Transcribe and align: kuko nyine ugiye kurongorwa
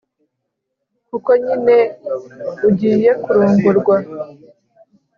kuko 1.09 1.29
nyine 1.43 1.77
ugiye 2.67 3.11
kurongorwa 3.23 3.95